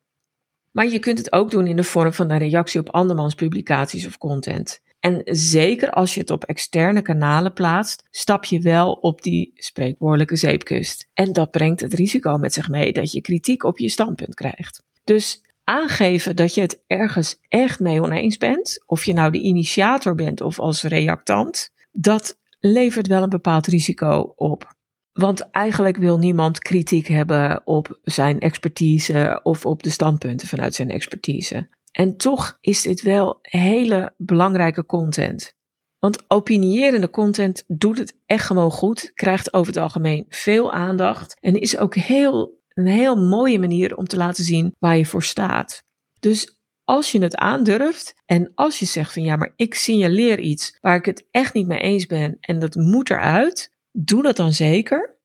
Maar 0.77 0.88
je 0.88 1.00
kunt 1.00 1.18
het 1.18 1.31
ook 1.31 1.51
doen 1.51 1.68
in 1.68 1.75
de 1.75 1.83
vorm 1.83 2.13
van 2.13 2.29
een 2.29 2.38
reactie 2.38 2.79
op 2.79 2.89
andermans 2.89 3.35
publicaties 3.35 4.07
of 4.07 4.18
content. 4.18 4.79
En 5.00 5.21
zeker 5.25 5.91
als 5.91 6.13
je 6.13 6.19
het 6.19 6.31
op 6.31 6.44
externe 6.44 7.01
kanalen 7.01 7.53
plaatst, 7.53 8.03
stap 8.12 8.45
je 8.45 8.59
wel 8.59 8.91
op 8.91 9.21
die 9.21 9.51
spreekwoordelijke 9.56 10.35
zeepkust. 10.35 11.07
En 11.13 11.33
dat 11.33 11.51
brengt 11.51 11.81
het 11.81 11.94
risico 11.94 12.38
met 12.38 12.53
zich 12.53 12.69
mee 12.69 12.94
dat 12.94 13.12
je 13.12 13.21
kritiek 13.21 13.63
op 13.63 13.77
je 13.77 13.89
standpunt 13.89 14.33
krijgt. 14.33 14.83
Dus 15.03 15.41
aangeven 15.63 16.35
dat 16.35 16.53
je 16.53 16.62
het 16.62 16.83
ergens 16.88 17.38
echt 17.47 17.79
mee 17.79 18.01
oneens 18.01 18.38
bent, 18.38 18.84
of 18.86 19.05
je 19.05 19.13
nou 19.13 19.31
de 19.31 19.41
initiator 19.41 20.15
bent 20.15 20.41
of 20.41 20.60
als 20.60 20.84
reactant, 20.84 21.69
dat 21.91 22.38
levert 22.60 23.07
wel 23.07 23.24
een 23.24 23.29
bepaald 23.29 23.67
risico 23.67 24.34
op. 24.36 24.75
Want 25.17 25.50
eigenlijk 25.51 25.97
wil 25.97 26.17
niemand 26.17 26.59
kritiek 26.59 27.07
hebben 27.07 27.62
op 27.65 28.00
zijn 28.03 28.39
expertise 28.39 29.39
of 29.43 29.65
op 29.65 29.83
de 29.83 29.89
standpunten 29.89 30.47
vanuit 30.47 30.75
zijn 30.75 30.89
expertise. 30.89 31.69
En 31.91 32.17
toch 32.17 32.57
is 32.62 32.81
dit 32.81 33.01
wel 33.01 33.39
hele 33.41 34.13
belangrijke 34.17 34.86
content. 34.86 35.53
Want 36.00 36.24
opinierende 36.27 37.09
content 37.09 37.63
doet 37.67 37.97
het 37.97 38.17
echt 38.25 38.45
gewoon 38.45 38.71
goed, 38.71 39.12
krijgt 39.13 39.53
over 39.53 39.74
het 39.74 39.81
algemeen 39.81 40.25
veel 40.29 40.71
aandacht 40.71 41.38
en 41.39 41.59
is 41.59 41.77
ook 41.77 41.95
heel, 41.95 42.62
een 42.74 42.88
heel 42.88 43.15
mooie 43.15 43.59
manier 43.59 43.97
om 43.97 44.07
te 44.07 44.17
laten 44.17 44.43
zien 44.43 44.75
waar 44.79 44.97
je 44.97 45.05
voor 45.05 45.24
staat. 45.24 45.83
Dus 46.19 46.57
als 46.83 47.12
je 47.12 47.21
het 47.21 47.36
aandurft 47.36 48.13
en 48.25 48.51
als 48.55 48.79
je 48.79 48.86
zegt 48.86 49.13
van 49.13 49.24
ja, 49.24 49.36
maar 49.36 49.53
ik 49.55 49.74
signaleer 49.74 50.39
iets 50.39 50.77
waar 50.81 50.95
ik 50.95 51.05
het 51.05 51.27
echt 51.31 51.53
niet 51.53 51.67
mee 51.67 51.79
eens 51.79 52.05
ben 52.05 52.38
en 52.39 52.59
dat 52.59 52.75
moet 52.75 53.09
eruit, 53.09 53.75
doe 54.00 54.24
dat 54.24 54.36
dan 54.36 54.54
zeker. 54.54 55.16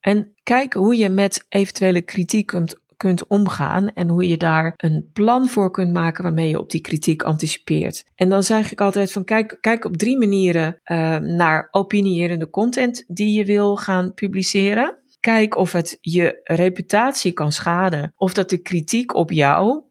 En 0.00 0.34
kijk 0.42 0.72
hoe 0.72 0.96
je 0.96 1.08
met 1.08 1.44
eventuele 1.48 2.02
kritiek 2.02 2.46
kunt, 2.46 2.80
kunt 2.96 3.26
omgaan 3.26 3.92
en 3.92 4.08
hoe 4.08 4.28
je 4.28 4.36
daar 4.36 4.72
een 4.76 5.10
plan 5.12 5.48
voor 5.48 5.70
kunt 5.70 5.92
maken 5.92 6.22
waarmee 6.22 6.48
je 6.48 6.58
op 6.58 6.70
die 6.70 6.80
kritiek 6.80 7.22
anticipeert. 7.22 8.04
En 8.14 8.28
dan 8.28 8.42
zeg 8.42 8.72
ik 8.72 8.80
altijd 8.80 9.12
van 9.12 9.24
kijk, 9.24 9.58
kijk 9.60 9.84
op 9.84 9.96
drie 9.96 10.18
manieren 10.18 10.80
uh, 10.84 11.16
naar 11.16 11.68
opinierende 11.70 12.50
content 12.50 13.04
die 13.06 13.38
je 13.38 13.44
wil 13.44 13.76
gaan 13.76 14.14
publiceren. 14.14 14.98
Kijk 15.20 15.56
of 15.56 15.72
het 15.72 15.98
je 16.00 16.40
reputatie 16.44 17.32
kan 17.32 17.52
schaden 17.52 18.12
of 18.16 18.34
dat 18.34 18.50
de 18.50 18.58
kritiek 18.58 19.14
op 19.14 19.30
jou 19.30 19.82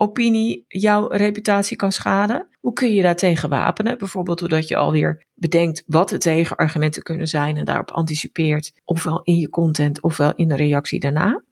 opinie 0.00 0.64
jouw 0.68 1.06
reputatie 1.08 1.76
kan 1.76 1.92
schaden. 1.92 2.48
Hoe 2.60 2.72
kun 2.72 2.94
je 2.94 3.02
daartegen 3.02 3.48
wapenen? 3.48 3.98
Bijvoorbeeld 3.98 4.38
doordat 4.38 4.68
je 4.68 4.76
alweer 4.76 5.24
bedenkt 5.34 5.82
wat 5.86 6.08
de 6.08 6.18
tegenargumenten 6.18 7.02
kunnen 7.02 7.28
zijn 7.28 7.56
en 7.56 7.64
daarop 7.64 7.90
anticipeert, 7.90 8.72
ofwel 8.84 9.20
in 9.22 9.36
je 9.36 9.48
content 9.48 10.00
ofwel 10.00 10.34
in 10.34 10.48
de 10.48 10.56
reactie 10.56 11.00
daarna. 11.00 11.42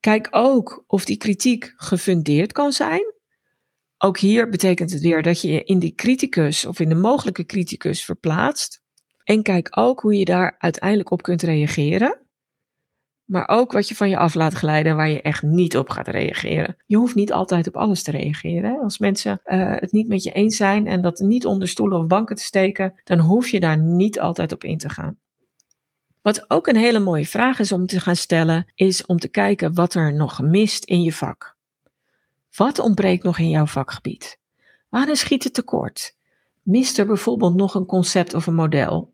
Kijk 0.00 0.28
ook 0.30 0.84
of 0.86 1.04
die 1.04 1.16
kritiek 1.16 1.72
gefundeerd 1.76 2.52
kan 2.52 2.72
zijn. 2.72 3.14
Ook 3.98 4.18
hier 4.18 4.48
betekent 4.48 4.92
het 4.92 5.00
weer 5.00 5.22
dat 5.22 5.40
je 5.40 5.52
je 5.52 5.64
in 5.64 5.78
die 5.78 5.94
criticus 5.94 6.66
of 6.66 6.80
in 6.80 6.88
de 6.88 6.94
mogelijke 6.94 7.44
criticus 7.44 8.04
verplaatst. 8.04 8.82
En 9.24 9.42
kijk 9.42 9.68
ook 9.70 10.00
hoe 10.00 10.18
je 10.18 10.24
daar 10.24 10.54
uiteindelijk 10.58 11.10
op 11.10 11.22
kunt 11.22 11.42
reageren. 11.42 12.21
Maar 13.32 13.48
ook 13.48 13.72
wat 13.72 13.88
je 13.88 13.94
van 13.94 14.08
je 14.08 14.16
af 14.16 14.34
laat 14.34 14.52
glijden 14.52 14.96
waar 14.96 15.08
je 15.08 15.22
echt 15.22 15.42
niet 15.42 15.76
op 15.76 15.90
gaat 15.90 16.08
reageren. 16.08 16.76
Je 16.86 16.96
hoeft 16.96 17.14
niet 17.14 17.32
altijd 17.32 17.66
op 17.66 17.76
alles 17.76 18.02
te 18.02 18.10
reageren. 18.10 18.80
Als 18.82 18.98
mensen 18.98 19.40
uh, 19.44 19.74
het 19.74 19.92
niet 19.92 20.08
met 20.08 20.22
je 20.22 20.32
eens 20.32 20.56
zijn 20.56 20.86
en 20.86 21.02
dat 21.02 21.18
niet 21.18 21.46
onder 21.46 21.68
stoelen 21.68 21.98
of 21.98 22.06
banken 22.06 22.36
te 22.36 22.42
steken, 22.42 23.00
dan 23.04 23.18
hoef 23.18 23.48
je 23.48 23.60
daar 23.60 23.78
niet 23.78 24.20
altijd 24.20 24.52
op 24.52 24.64
in 24.64 24.78
te 24.78 24.88
gaan. 24.88 25.18
Wat 26.22 26.50
ook 26.50 26.66
een 26.66 26.76
hele 26.76 26.98
mooie 26.98 27.26
vraag 27.26 27.58
is 27.58 27.72
om 27.72 27.86
te 27.86 28.00
gaan 28.00 28.16
stellen, 28.16 28.66
is 28.74 29.06
om 29.06 29.18
te 29.18 29.28
kijken 29.28 29.74
wat 29.74 29.94
er 29.94 30.14
nog 30.14 30.40
mist 30.40 30.84
in 30.84 31.02
je 31.02 31.12
vak. 31.12 31.56
Wat 32.56 32.78
ontbreekt 32.78 33.22
nog 33.22 33.38
in 33.38 33.50
jouw 33.50 33.66
vakgebied? 33.66 34.38
Waar 34.88 35.16
schiet 35.16 35.44
het 35.44 35.54
tekort? 35.54 36.16
Mist 36.62 36.98
er 36.98 37.06
bijvoorbeeld 37.06 37.54
nog 37.54 37.74
een 37.74 37.86
concept 37.86 38.34
of 38.34 38.46
een 38.46 38.54
model? 38.54 39.11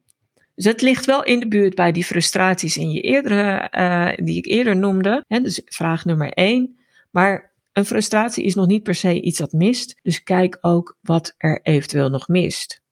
Dus 0.58 0.66
het 0.66 0.82
ligt 0.82 1.04
wel 1.04 1.24
in 1.24 1.40
de 1.40 1.48
buurt 1.48 1.74
bij 1.74 1.92
die 1.92 2.04
frustraties 2.04 2.76
in 2.76 2.90
je 2.90 3.00
eerdere, 3.00 3.72
uh, 3.78 4.26
die 4.26 4.36
ik 4.36 4.46
eerder 4.46 4.76
noemde. 4.76 5.24
Hè, 5.28 5.40
dus 5.40 5.60
vraag 5.64 6.04
nummer 6.04 6.32
één. 6.32 6.78
Maar 7.10 7.52
een 7.72 7.84
frustratie 7.84 8.44
is 8.44 8.54
nog 8.54 8.66
niet 8.66 8.82
per 8.82 8.94
se 8.94 9.20
iets 9.20 9.38
dat 9.38 9.52
mist. 9.52 9.98
Dus 10.02 10.22
kijk 10.22 10.58
ook 10.60 10.96
wat 11.00 11.34
er 11.36 11.60
eventueel 11.62 12.08
nog 12.08 12.28
mist. 12.28 12.82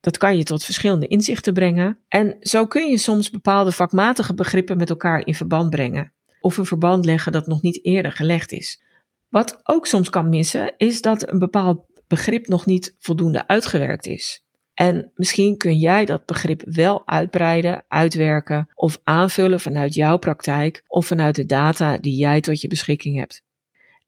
Dat 0.00 0.18
kan 0.18 0.36
je 0.36 0.44
tot 0.44 0.64
verschillende 0.64 1.06
inzichten 1.06 1.52
brengen. 1.52 1.98
En 2.08 2.36
zo 2.40 2.66
kun 2.66 2.90
je 2.90 2.98
soms 2.98 3.30
bepaalde 3.30 3.72
vakmatige 3.72 4.34
begrippen 4.34 4.76
met 4.76 4.90
elkaar 4.90 5.26
in 5.26 5.34
verband 5.34 5.70
brengen. 5.70 6.12
Of 6.40 6.56
een 6.56 6.66
verband 6.66 7.04
leggen 7.04 7.32
dat 7.32 7.46
nog 7.46 7.62
niet 7.62 7.84
eerder 7.84 8.12
gelegd 8.12 8.52
is. 8.52 8.82
Wat 9.28 9.60
ook 9.62 9.86
soms 9.86 10.10
kan 10.10 10.28
missen, 10.28 10.74
is 10.76 11.00
dat 11.00 11.30
een 11.30 11.38
bepaald 11.38 11.84
begrip 12.06 12.46
nog 12.46 12.66
niet 12.66 12.96
voldoende 12.98 13.46
uitgewerkt 13.46 14.06
is. 14.06 14.44
En 14.80 15.12
misschien 15.14 15.56
kun 15.56 15.78
jij 15.78 16.04
dat 16.04 16.26
begrip 16.26 16.62
wel 16.64 17.06
uitbreiden, 17.06 17.84
uitwerken 17.88 18.68
of 18.74 19.00
aanvullen 19.04 19.60
vanuit 19.60 19.94
jouw 19.94 20.16
praktijk 20.18 20.82
of 20.86 21.06
vanuit 21.06 21.34
de 21.34 21.46
data 21.46 21.98
die 21.98 22.16
jij 22.16 22.40
tot 22.40 22.60
je 22.60 22.68
beschikking 22.68 23.18
hebt. 23.18 23.42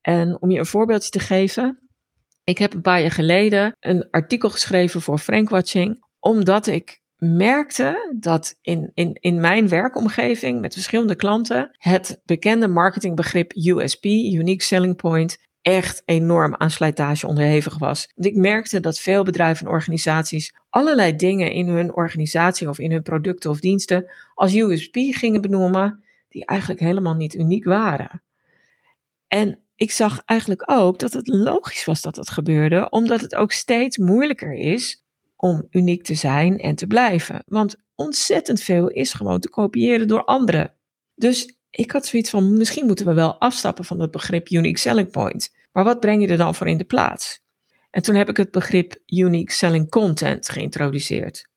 En 0.01 0.41
om 0.41 0.51
je 0.51 0.59
een 0.59 0.67
voorbeeldje 0.67 1.11
te 1.11 1.19
geven, 1.19 1.89
ik 2.45 2.59
heb 2.59 2.75
een 2.75 2.81
paar 2.81 3.01
jaar 3.01 3.11
geleden 3.11 3.77
een 3.81 4.11
artikel 4.11 4.51
geschreven 4.51 5.01
voor 5.01 5.19
Frankwatching, 5.19 6.05
omdat 6.19 6.67
ik 6.67 7.01
merkte 7.17 8.17
dat 8.19 8.59
in, 8.61 8.91
in, 8.95 9.17
in 9.21 9.41
mijn 9.41 9.69
werkomgeving 9.69 10.61
met 10.61 10.73
verschillende 10.73 11.17
klanten 11.17 11.71
het 11.73 12.21
bekende 12.25 12.69
marketingbegrip 12.69 13.53
USP, 13.57 14.05
Unique 14.05 14.65
Selling 14.65 14.97
Point, 14.97 15.39
echt 15.63 16.03
enorm 16.05 16.55
aan 16.55 16.71
slijtage 16.71 17.27
onderhevig 17.27 17.79
was. 17.79 18.09
Want 18.15 18.27
ik 18.27 18.37
merkte 18.37 18.81
dat 18.81 18.99
veel 18.99 19.25
bedrijven 19.25 19.67
en 19.67 19.73
organisaties 19.73 20.55
allerlei 20.71 21.17
dingen 21.17 21.53
in 21.53 21.69
hun 21.69 21.95
organisatie 21.95 22.69
of 22.69 22.79
in 22.79 22.91
hun 22.91 23.03
producten 23.03 23.51
of 23.51 23.61
diensten 23.61 24.11
als 24.35 24.55
USP 24.55 24.95
gingen 24.95 25.41
benoemen, 25.41 26.05
die 26.29 26.47
eigenlijk 26.47 26.81
helemaal 26.81 27.15
niet 27.15 27.35
uniek 27.35 27.65
waren. 27.65 28.23
En 29.29 29.59
ik 29.77 29.91
zag 29.91 30.23
eigenlijk 30.25 30.71
ook 30.71 30.99
dat 30.99 31.13
het 31.13 31.27
logisch 31.29 31.85
was 31.85 32.01
dat 32.01 32.15
dat 32.15 32.31
gebeurde, 32.31 32.91
omdat 32.91 33.21
het 33.21 33.35
ook 33.35 33.53
steeds 33.53 33.97
moeilijker 33.97 34.55
is 34.55 35.03
om 35.37 35.67
uniek 35.71 36.03
te 36.03 36.15
zijn 36.15 36.59
en 36.59 36.75
te 36.75 36.87
blijven. 36.87 37.43
Want 37.47 37.77
ontzettend 37.95 38.61
veel 38.61 38.89
is 38.89 39.13
gewoon 39.13 39.41
te 39.41 39.49
kopiëren 39.49 40.09
door 40.09 40.25
anderen. 40.25 40.75
Dus 41.15 41.57
ik 41.75 41.91
had 41.91 42.07
zoiets 42.07 42.31
van, 42.31 42.57
misschien 42.57 42.87
moeten 42.87 43.07
we 43.07 43.15
wel 43.15 43.39
afstappen 43.39 43.85
van 43.85 44.01
het 44.01 44.11
begrip 44.11 44.51
unique 44.51 44.79
selling 44.79 45.11
point. 45.11 45.55
Maar 45.73 45.85
wat 45.85 46.01
breng 46.01 46.23
je 46.23 46.29
er 46.29 46.37
dan 46.37 46.55
voor 46.55 46.69
in 46.69 46.79
de 46.79 46.85
plaats? 46.85 47.41
En 47.91 48.03
toen 48.03 48.15
heb 48.15 48.29
ik 48.29 48.37
het 48.37 48.51
begrip 48.51 48.97
unique 49.07 49.53
selling 49.53 49.91
content 49.91 50.49
geïntroduceerd. 50.49 51.49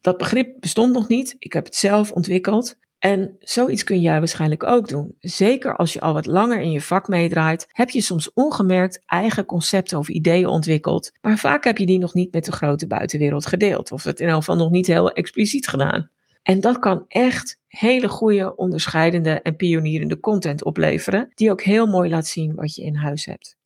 Dat 0.00 0.16
begrip 0.16 0.60
bestond 0.60 0.92
nog 0.92 1.08
niet, 1.08 1.36
ik 1.38 1.52
heb 1.52 1.64
het 1.64 1.76
zelf 1.76 2.12
ontwikkeld. 2.12 2.76
En 2.98 3.36
zoiets 3.38 3.84
kun 3.84 4.00
jij 4.00 4.18
waarschijnlijk 4.18 4.62
ook 4.62 4.88
doen. 4.88 5.14
Zeker 5.18 5.76
als 5.76 5.92
je 5.92 6.00
al 6.00 6.12
wat 6.12 6.26
langer 6.26 6.60
in 6.60 6.70
je 6.70 6.80
vak 6.80 7.08
meedraait, 7.08 7.66
heb 7.68 7.90
je 7.90 8.00
soms 8.00 8.32
ongemerkt 8.32 9.02
eigen 9.06 9.44
concepten 9.44 9.98
of 9.98 10.08
ideeën 10.08 10.46
ontwikkeld. 10.46 11.10
Maar 11.20 11.38
vaak 11.38 11.64
heb 11.64 11.78
je 11.78 11.86
die 11.86 11.98
nog 11.98 12.14
niet 12.14 12.32
met 12.32 12.44
de 12.44 12.52
grote 12.52 12.86
buitenwereld 12.86 13.46
gedeeld, 13.46 13.92
of 13.92 14.04
het 14.04 14.20
in 14.20 14.28
elk 14.28 14.38
geval 14.38 14.56
nog 14.56 14.70
niet 14.70 14.86
heel 14.86 15.12
expliciet 15.12 15.68
gedaan. 15.68 16.10
En 16.44 16.60
dat 16.60 16.78
kan 16.78 17.04
echt 17.08 17.58
hele 17.66 18.08
goede, 18.08 18.56
onderscheidende 18.56 19.42
en 19.42 19.56
pionierende 19.56 20.20
content 20.20 20.64
opleveren, 20.64 21.30
die 21.34 21.50
ook 21.50 21.62
heel 21.62 21.86
mooi 21.86 22.10
laat 22.10 22.26
zien 22.26 22.54
wat 22.54 22.74
je 22.74 22.82
in 22.82 22.94
huis 22.94 23.24
hebt. 23.24 23.56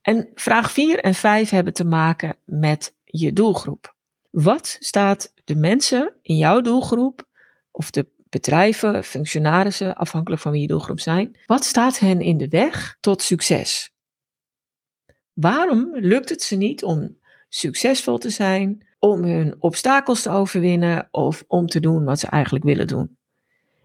En 0.00 0.30
vraag 0.34 0.72
4 0.72 0.98
en 1.00 1.14
5 1.14 1.50
hebben 1.50 1.72
te 1.72 1.84
maken 1.84 2.36
met 2.44 2.94
je 3.04 3.32
doelgroep. 3.32 3.94
Wat 4.30 4.76
staat 4.80 5.32
de 5.44 5.56
mensen 5.56 6.14
in 6.22 6.36
jouw 6.36 6.60
doelgroep, 6.60 7.28
of 7.70 7.90
de 7.90 8.08
bedrijven, 8.28 9.04
functionarissen, 9.04 9.96
afhankelijk 9.96 10.42
van 10.42 10.52
wie 10.52 10.60
je 10.60 10.66
doelgroep 10.66 11.00
zijn, 11.00 11.36
wat 11.46 11.64
staat 11.64 11.98
hen 11.98 12.20
in 12.20 12.38
de 12.38 12.48
weg 12.48 12.96
tot 13.00 13.22
succes? 13.22 13.92
Waarom 15.32 15.96
lukt 15.96 16.28
het 16.28 16.42
ze 16.42 16.56
niet 16.56 16.84
om 16.84 17.18
succesvol 17.48 18.18
te 18.18 18.30
zijn, 18.30 18.86
om 19.04 19.24
hun 19.24 19.54
obstakels 19.58 20.22
te 20.22 20.30
overwinnen 20.30 21.08
of 21.10 21.44
om 21.46 21.66
te 21.66 21.80
doen 21.80 22.04
wat 22.04 22.18
ze 22.18 22.26
eigenlijk 22.26 22.64
willen 22.64 22.86
doen? 22.86 23.16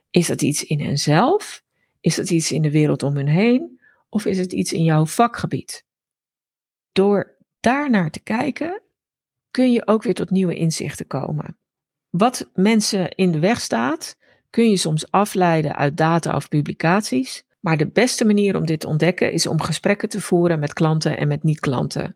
Is 0.09 0.27
dat 0.27 0.41
iets 0.41 0.63
in 0.63 0.79
henzelf? 0.79 1.63
Is 2.01 2.15
dat 2.15 2.29
iets 2.29 2.51
in 2.51 2.61
de 2.61 2.71
wereld 2.71 3.03
om 3.03 3.15
hun 3.15 3.27
heen? 3.27 3.79
Of 4.09 4.25
is 4.25 4.37
het 4.37 4.53
iets 4.53 4.73
in 4.73 4.83
jouw 4.83 5.05
vakgebied? 5.05 5.85
Door 6.91 7.35
daarnaar 7.59 8.09
te 8.09 8.19
kijken, 8.19 8.81
kun 9.51 9.71
je 9.71 9.87
ook 9.87 10.03
weer 10.03 10.13
tot 10.13 10.29
nieuwe 10.29 10.55
inzichten 10.55 11.07
komen. 11.07 11.57
Wat 12.09 12.49
mensen 12.53 13.11
in 13.11 13.31
de 13.31 13.39
weg 13.39 13.61
staat, 13.61 14.17
kun 14.49 14.69
je 14.69 14.77
soms 14.77 15.11
afleiden 15.11 15.75
uit 15.75 15.97
data 15.97 16.35
of 16.35 16.47
publicaties. 16.47 17.43
Maar 17.59 17.77
de 17.77 17.87
beste 17.87 18.25
manier 18.25 18.55
om 18.55 18.65
dit 18.65 18.79
te 18.79 18.87
ontdekken 18.87 19.31
is 19.31 19.47
om 19.47 19.61
gesprekken 19.61 20.09
te 20.09 20.21
voeren 20.21 20.59
met 20.59 20.73
klanten 20.73 21.17
en 21.17 21.27
met 21.27 21.43
niet-klanten. 21.43 22.15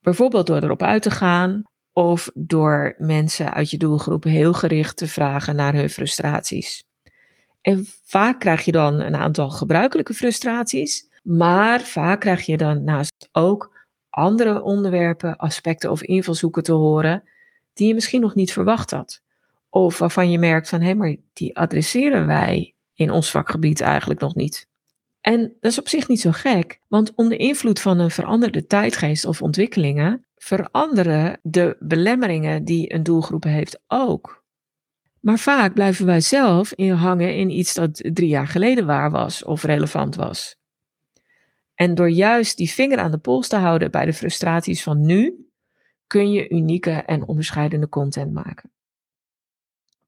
Bijvoorbeeld 0.00 0.46
door 0.46 0.62
erop 0.62 0.82
uit 0.82 1.02
te 1.02 1.10
gaan 1.10 1.69
of 1.92 2.30
door 2.34 2.94
mensen 2.98 3.52
uit 3.52 3.70
je 3.70 3.76
doelgroep 3.76 4.24
heel 4.24 4.52
gericht 4.52 4.96
te 4.96 5.08
vragen 5.08 5.56
naar 5.56 5.74
hun 5.74 5.90
frustraties. 5.90 6.84
En 7.60 7.86
vaak 8.04 8.40
krijg 8.40 8.64
je 8.64 8.72
dan 8.72 9.00
een 9.00 9.16
aantal 9.16 9.50
gebruikelijke 9.50 10.14
frustraties, 10.14 11.08
maar 11.22 11.80
vaak 11.80 12.20
krijg 12.20 12.46
je 12.46 12.56
dan 12.56 12.84
naast 12.84 13.28
ook 13.32 13.78
andere 14.10 14.62
onderwerpen, 14.62 15.36
aspecten 15.36 15.90
of 15.90 16.02
invalshoeken 16.02 16.62
te 16.62 16.72
horen 16.72 17.22
die 17.72 17.88
je 17.88 17.94
misschien 17.94 18.20
nog 18.20 18.34
niet 18.34 18.52
verwacht 18.52 18.90
had. 18.90 19.22
Of 19.68 19.98
waarvan 19.98 20.30
je 20.30 20.38
merkt 20.38 20.68
van 20.68 20.80
hé, 20.80 20.94
maar 20.94 21.16
die 21.32 21.56
adresseren 21.56 22.26
wij 22.26 22.74
in 22.94 23.10
ons 23.10 23.30
vakgebied 23.30 23.80
eigenlijk 23.80 24.20
nog 24.20 24.34
niet. 24.34 24.68
En 25.20 25.40
dat 25.60 25.70
is 25.70 25.78
op 25.78 25.88
zich 25.88 26.08
niet 26.08 26.20
zo 26.20 26.30
gek, 26.32 26.80
want 26.88 27.12
onder 27.14 27.38
invloed 27.38 27.80
van 27.80 27.98
een 27.98 28.10
veranderde 28.10 28.66
tijdgeest 28.66 29.24
of 29.24 29.42
ontwikkelingen 29.42 30.24
veranderen 30.42 31.38
de 31.42 31.76
belemmeringen 31.78 32.64
die 32.64 32.94
een 32.94 33.02
doelgroep 33.02 33.42
heeft 33.42 33.80
ook. 33.86 34.44
Maar 35.20 35.38
vaak 35.38 35.74
blijven 35.74 36.06
wij 36.06 36.20
zelf 36.20 36.72
in 36.72 36.92
hangen 36.92 37.36
in 37.36 37.50
iets 37.50 37.74
dat 37.74 38.08
drie 38.12 38.28
jaar 38.28 38.48
geleden 38.48 38.86
waar 38.86 39.10
was 39.10 39.44
of 39.44 39.62
relevant 39.62 40.14
was. 40.14 40.58
En 41.74 41.94
door 41.94 42.10
juist 42.10 42.56
die 42.56 42.70
vinger 42.70 42.98
aan 42.98 43.10
de 43.10 43.18
pols 43.18 43.48
te 43.48 43.56
houden 43.56 43.90
bij 43.90 44.04
de 44.04 44.12
frustraties 44.12 44.82
van 44.82 45.00
nu, 45.00 45.48
kun 46.06 46.32
je 46.32 46.48
unieke 46.48 46.90
en 46.90 47.26
onderscheidende 47.26 47.88
content 47.88 48.32
maken. 48.32 48.70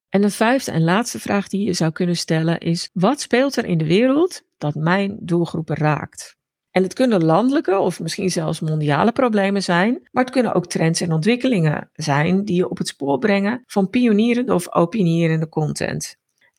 En 0.08 0.20
de 0.20 0.30
vijfde 0.30 0.70
en 0.70 0.82
laatste 0.82 1.18
vraag 1.18 1.48
die 1.48 1.64
je 1.64 1.72
zou 1.72 1.92
kunnen 1.92 2.16
stellen 2.16 2.58
is: 2.58 2.90
wat 2.92 3.20
speelt 3.20 3.56
er 3.56 3.64
in 3.64 3.78
de 3.78 3.86
wereld 3.86 4.42
dat 4.58 4.74
mijn 4.74 5.18
doelgroepen 5.20 5.76
raakt? 5.76 6.36
En 6.72 6.82
het 6.82 6.92
kunnen 6.92 7.24
landelijke 7.24 7.78
of 7.78 8.00
misschien 8.00 8.30
zelfs 8.30 8.60
mondiale 8.60 9.12
problemen 9.12 9.62
zijn, 9.62 10.08
maar 10.10 10.24
het 10.24 10.32
kunnen 10.32 10.54
ook 10.54 10.66
trends 10.66 11.00
en 11.00 11.12
ontwikkelingen 11.12 11.90
zijn 11.92 12.44
die 12.44 12.56
je 12.56 12.68
op 12.68 12.78
het 12.78 12.88
spoor 12.88 13.18
brengen 13.18 13.62
van 13.66 13.90
pionierende 13.90 14.54
of 14.54 14.74
opinierende 14.74 15.48
content. 15.48 16.16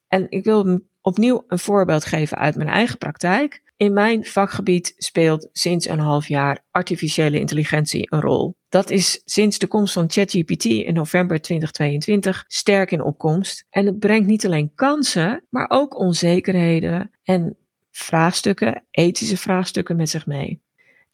En 0.08 0.25
ik 0.29 0.43
wil 0.43 0.79
opnieuw 1.01 1.43
een 1.48 1.60
voorbeeld 1.60 2.05
geven 2.05 2.38
uit 2.38 2.55
mijn 2.55 2.70
eigen 2.70 2.98
praktijk. 2.98 3.62
In 3.77 3.93
mijn 3.93 4.25
vakgebied 4.25 4.93
speelt 4.98 5.50
sinds 5.51 5.88
een 5.88 6.00
half 6.00 6.27
jaar 6.27 6.63
artificiële 6.72 7.39
intelligentie 7.39 8.08
een 8.10 8.22
rol. 8.22 8.55
Dat 8.70 8.89
is 8.89 9.22
sinds 9.25 9.58
de 9.58 9.67
komst 9.67 9.93
van 9.93 10.10
ChatGPT 10.10 10.65
in 10.65 10.93
november 10.93 11.41
2022 11.41 12.43
sterk 12.48 12.91
in 12.91 13.03
opkomst. 13.03 13.65
En 13.70 13.86
het 13.86 14.00
brengt 14.00 14.27
niet 14.27 14.46
alleen 14.46 14.72
kansen, 14.75 15.46
maar 15.50 15.65
ook 15.70 16.00
onzekerheden 16.00 17.12
en 17.24 17.58
vraagstukken, 17.93 18.83
ethische 18.91 19.38
vraagstukken 19.38 19.95
met 19.95 20.09
zich 20.09 20.25
mee. 20.25 20.62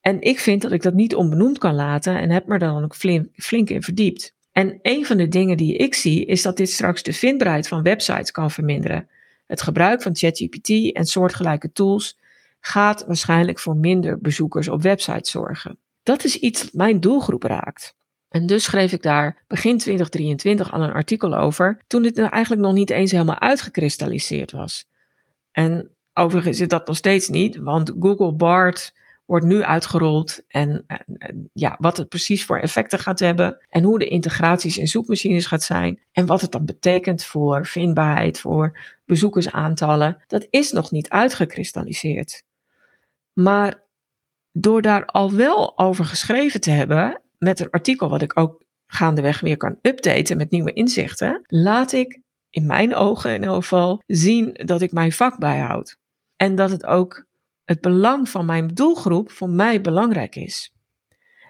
En 0.01 0.21
ik 0.21 0.39
vind 0.39 0.61
dat 0.61 0.71
ik 0.71 0.81
dat 0.81 0.93
niet 0.93 1.15
onbenoemd 1.15 1.57
kan 1.57 1.75
laten 1.75 2.17
en 2.17 2.29
heb 2.29 2.47
me 2.47 2.57
daar 2.57 2.73
dan 2.73 2.83
ook 2.83 2.95
flink 3.35 3.69
in 3.69 3.83
verdiept. 3.83 4.35
En 4.51 4.79
een 4.81 5.05
van 5.05 5.17
de 5.17 5.27
dingen 5.27 5.57
die 5.57 5.75
ik 5.75 5.95
zie 5.95 6.25
is 6.25 6.41
dat 6.41 6.57
dit 6.57 6.69
straks 6.69 7.03
de 7.03 7.13
vindbaarheid 7.13 7.67
van 7.67 7.83
websites 7.83 8.31
kan 8.31 8.51
verminderen. 8.51 9.09
Het 9.47 9.61
gebruik 9.61 10.01
van 10.01 10.15
ChatGPT 10.15 10.69
en 10.93 11.05
soortgelijke 11.05 11.71
tools 11.71 12.17
gaat 12.59 13.05
waarschijnlijk 13.05 13.59
voor 13.59 13.75
minder 13.75 14.19
bezoekers 14.19 14.67
op 14.67 14.81
websites 14.81 15.31
zorgen. 15.31 15.79
Dat 16.03 16.23
is 16.23 16.35
iets 16.35 16.61
dat 16.61 16.73
mijn 16.73 16.99
doelgroep 16.99 17.43
raakt. 17.43 17.95
En 18.29 18.45
dus 18.45 18.63
schreef 18.63 18.91
ik 18.91 19.01
daar 19.01 19.43
begin 19.47 19.77
2023 19.77 20.71
al 20.71 20.81
een 20.81 20.91
artikel 20.91 21.35
over, 21.37 21.81
toen 21.87 22.01
dit 22.01 22.15
nou 22.15 22.29
eigenlijk 22.29 22.61
nog 22.61 22.73
niet 22.73 22.89
eens 22.89 23.11
helemaal 23.11 23.39
uitgekristalliseerd 23.39 24.51
was. 24.51 24.85
En 25.51 25.95
overigens 26.13 26.59
is 26.59 26.67
dat 26.67 26.87
nog 26.87 26.95
steeds 26.95 27.27
niet, 27.27 27.57
want 27.57 27.93
Google 27.99 28.33
Bart 28.33 28.93
wordt 29.25 29.45
nu 29.45 29.63
uitgerold 29.63 30.41
en, 30.47 30.85
ja, 31.53 31.75
wat 31.79 31.97
het 31.97 32.09
precies 32.09 32.45
voor 32.45 32.59
effecten 32.59 32.99
gaat 32.99 33.19
hebben 33.19 33.65
en 33.69 33.83
hoe 33.83 33.99
de 33.99 34.07
integraties 34.07 34.77
in 34.77 34.87
zoekmachines 34.87 35.45
gaat 35.45 35.63
zijn 35.63 35.99
en 36.11 36.25
wat 36.25 36.41
het 36.41 36.51
dan 36.51 36.65
betekent 36.65 37.23
voor 37.23 37.65
vindbaarheid, 37.65 38.39
voor 38.39 38.79
bezoekersaantallen, 39.05 40.23
dat 40.27 40.47
is 40.49 40.71
nog 40.71 40.91
niet 40.91 41.09
uitgekristalliseerd. 41.09 42.43
Maar 43.33 43.83
door 44.51 44.81
daar 44.81 45.05
al 45.05 45.33
wel 45.33 45.77
over 45.77 46.05
geschreven 46.05 46.61
te 46.61 46.71
hebben, 46.71 47.21
met 47.37 47.59
een 47.59 47.69
artikel 47.69 48.09
wat 48.09 48.21
ik 48.21 48.39
ook 48.39 48.63
gaandeweg 48.87 49.39
weer 49.39 49.57
kan 49.57 49.77
updaten 49.81 50.37
met 50.37 50.51
nieuwe 50.51 50.73
inzichten, 50.73 51.41
laat 51.47 51.91
ik 51.91 52.19
in 52.49 52.65
mijn 52.65 52.95
ogen 52.95 53.33
in 53.33 53.41
ieder 53.41 53.55
geval 53.55 54.01
zien 54.05 54.53
dat 54.53 54.81
ik 54.81 54.91
mijn 54.91 55.11
vak 55.11 55.39
bijhoud. 55.39 55.97
En 56.35 56.55
dat 56.55 56.71
het 56.71 56.85
ook 56.85 57.25
het 57.63 57.81
belang 57.81 58.29
van 58.29 58.45
mijn 58.45 58.67
doelgroep 58.67 59.31
voor 59.31 59.49
mij 59.49 59.81
belangrijk 59.81 60.35
is. 60.35 60.73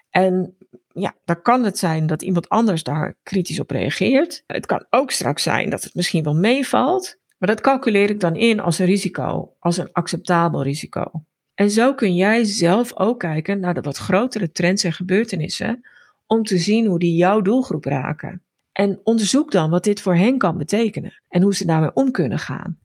En 0.10 0.58
ja, 0.88 1.16
dan 1.26 1.42
kan 1.42 1.64
het 1.64 1.78
zijn 1.78 2.08
dat 2.08 2.22
iemand 2.22 2.50
anders 2.50 2.84
daar 2.84 3.16
kritisch 3.24 3.60
op 3.60 3.72
reageert. 3.72 4.44
Het 4.48 4.66
kan 4.66 4.86
ook 4.90 5.12
straks 5.12 5.44
zijn 5.44 5.70
dat 5.70 5.84
het 5.84 5.96
misschien 5.96 6.24
wel 6.24 6.36
meevalt, 6.36 7.18
maar 7.38 7.50
dat 7.50 7.62
calculeer 7.62 8.10
ik 8.10 8.20
dan 8.20 8.36
in 8.36 8.60
als 8.60 8.80
een 8.80 8.86
risico, 8.86 9.56
als 9.60 9.78
een 9.78 9.92
acceptabel 9.92 10.64
risico. 10.64 11.12
En 11.54 11.72
zo 11.72 11.94
kun 11.94 12.16
jij 12.16 12.44
zelf 12.44 12.98
ook 12.98 13.20
kijken 13.20 13.60
naar 13.60 13.74
de 13.74 13.82
wat 13.82 13.98
grotere 13.98 14.52
trends 14.52 14.84
en 14.84 14.94
gebeurtenissen 14.94 15.88
om 16.26 16.44
te 16.44 16.58
zien 16.58 16.86
hoe 16.86 17.00
die 17.00 17.16
jouw 17.16 17.42
doelgroep 17.42 17.86
raken. 17.86 18.44
En 18.80 19.00
onderzoek 19.04 19.52
dan 19.52 19.70
wat 19.70 19.84
dit 19.84 20.02
voor 20.02 20.16
hen 20.16 20.38
kan 20.38 20.58
betekenen 20.58 21.22
en 21.28 21.42
hoe 21.42 21.56
ze 21.56 21.66
daarmee 21.66 21.94
om 21.94 22.12
kunnen 22.12 22.40
gaan. 22.40 22.80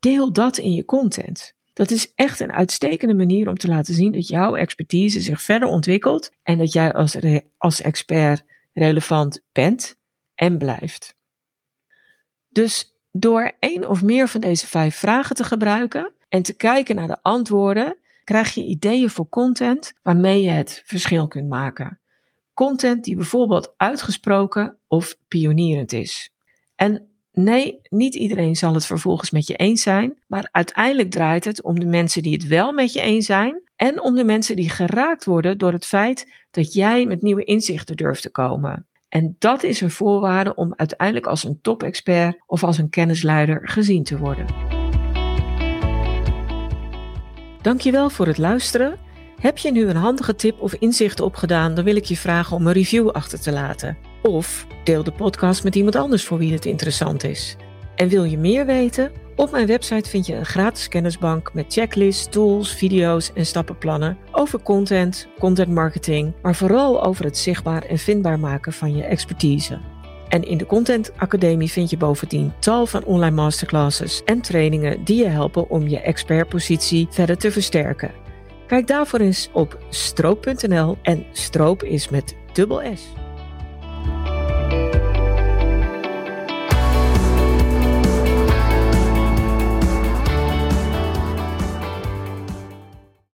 Deel 0.00 0.32
dat 0.32 0.58
in 0.58 0.72
je 0.72 0.84
content. 0.84 1.54
Dat 1.72 1.90
is 1.90 2.12
echt 2.14 2.40
een 2.40 2.52
uitstekende 2.52 3.14
manier 3.14 3.48
om 3.48 3.58
te 3.58 3.68
laten 3.68 3.94
zien 3.94 4.12
dat 4.12 4.28
jouw 4.28 4.54
expertise 4.54 5.20
zich 5.20 5.42
verder 5.42 5.68
ontwikkelt 5.68 6.30
en 6.42 6.58
dat 6.58 6.72
jij 6.72 6.92
als, 6.92 7.16
als 7.56 7.80
expert 7.80 8.44
relevant 8.72 9.40
bent 9.52 9.96
en 10.34 10.58
blijft. 10.58 11.16
Dus 12.48 12.94
door 13.12 13.52
één 13.58 13.88
of 13.88 14.02
meer 14.02 14.28
van 14.28 14.40
deze 14.40 14.66
vijf 14.66 14.96
vragen 14.96 15.36
te 15.36 15.44
gebruiken 15.44 16.12
en 16.28 16.42
te 16.42 16.56
kijken 16.56 16.96
naar 16.96 17.08
de 17.08 17.22
antwoorden, 17.22 17.96
krijg 18.24 18.54
je 18.54 18.64
ideeën 18.64 19.10
voor 19.10 19.28
content 19.28 19.92
waarmee 20.02 20.42
je 20.42 20.50
het 20.50 20.82
verschil 20.84 21.28
kunt 21.28 21.48
maken. 21.48 22.00
Content 22.54 23.04
die 23.04 23.16
bijvoorbeeld 23.16 23.74
uitgesproken 23.76 24.77
of 24.88 25.16
pionierend 25.28 25.92
is. 25.92 26.30
En 26.74 27.08
nee, 27.32 27.78
niet 27.82 28.14
iedereen 28.14 28.56
zal 28.56 28.74
het 28.74 28.86
vervolgens 28.86 29.30
met 29.30 29.46
je 29.46 29.56
eens 29.56 29.82
zijn, 29.82 30.18
maar 30.26 30.48
uiteindelijk 30.50 31.10
draait 31.10 31.44
het 31.44 31.62
om 31.62 31.80
de 31.80 31.86
mensen 31.86 32.22
die 32.22 32.32
het 32.32 32.46
wel 32.46 32.72
met 32.72 32.92
je 32.92 33.00
eens 33.00 33.26
zijn 33.26 33.62
en 33.76 34.02
om 34.02 34.14
de 34.14 34.24
mensen 34.24 34.56
die 34.56 34.70
geraakt 34.70 35.24
worden 35.24 35.58
door 35.58 35.72
het 35.72 35.86
feit 35.86 36.32
dat 36.50 36.72
jij 36.72 37.06
met 37.06 37.22
nieuwe 37.22 37.44
inzichten 37.44 37.96
durft 37.96 38.22
te 38.22 38.30
komen. 38.30 38.86
En 39.08 39.36
dat 39.38 39.62
is 39.62 39.80
een 39.80 39.90
voorwaarde 39.90 40.54
om 40.54 40.72
uiteindelijk 40.76 41.26
als 41.26 41.44
een 41.44 41.58
top-expert 41.60 42.42
of 42.46 42.64
als 42.64 42.78
een 42.78 42.90
kennisleider 42.90 43.68
gezien 43.68 44.02
te 44.02 44.18
worden. 44.18 44.46
Dankjewel 47.62 48.10
voor 48.10 48.26
het 48.26 48.38
luisteren. 48.38 48.98
Heb 49.40 49.58
je 49.58 49.72
nu 49.72 49.88
een 49.88 49.96
handige 49.96 50.34
tip 50.34 50.60
of 50.60 50.74
inzicht 50.74 51.20
opgedaan, 51.20 51.74
dan 51.74 51.84
wil 51.84 51.96
ik 51.96 52.04
je 52.04 52.16
vragen 52.16 52.56
om 52.56 52.66
een 52.66 52.72
review 52.72 53.08
achter 53.08 53.40
te 53.40 53.52
laten. 53.52 54.07
Of 54.22 54.66
deel 54.84 55.04
de 55.04 55.12
podcast 55.12 55.64
met 55.64 55.74
iemand 55.74 55.96
anders 55.96 56.24
voor 56.24 56.38
wie 56.38 56.52
het 56.52 56.66
interessant 56.66 57.24
is. 57.24 57.56
En 57.96 58.08
wil 58.08 58.24
je 58.24 58.38
meer 58.38 58.66
weten? 58.66 59.12
Op 59.36 59.50
mijn 59.50 59.66
website 59.66 60.10
vind 60.10 60.26
je 60.26 60.34
een 60.34 60.46
gratis 60.46 60.88
kennisbank 60.88 61.54
met 61.54 61.72
checklists, 61.72 62.28
tools, 62.28 62.72
video's 62.72 63.32
en 63.32 63.46
stappenplannen 63.46 64.18
over 64.32 64.62
content, 64.62 65.28
content 65.38 65.68
marketing, 65.68 66.32
maar 66.42 66.54
vooral 66.54 67.04
over 67.04 67.24
het 67.24 67.38
zichtbaar 67.38 67.82
en 67.82 67.98
vindbaar 67.98 68.38
maken 68.38 68.72
van 68.72 68.96
je 68.96 69.02
expertise. 69.02 69.78
En 70.28 70.42
in 70.42 70.58
de 70.58 70.66
Content 70.66 71.12
Academie 71.16 71.70
vind 71.70 71.90
je 71.90 71.96
bovendien 71.96 72.52
tal 72.58 72.86
van 72.86 73.04
online 73.04 73.34
masterclasses 73.34 74.22
en 74.24 74.40
trainingen 74.40 75.04
die 75.04 75.16
je 75.16 75.28
helpen 75.28 75.70
om 75.70 75.88
je 75.88 76.00
expertpositie 76.00 77.06
verder 77.10 77.36
te 77.36 77.52
versterken. 77.52 78.10
Kijk 78.66 78.86
daarvoor 78.86 79.20
eens 79.20 79.48
op 79.52 79.78
stroop.nl 79.88 80.96
en 81.02 81.26
stroop 81.32 81.82
is 81.82 82.08
met 82.08 82.36
dubbel 82.52 82.82
S. 82.94 83.27
Bye. 84.06 84.27